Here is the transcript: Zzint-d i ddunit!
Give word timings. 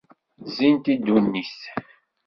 Zzint-d 0.45 0.85
i 0.93 0.95
ddunit! 0.99 1.59